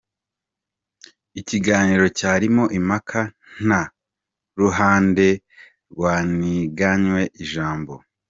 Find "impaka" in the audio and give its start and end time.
2.77-3.19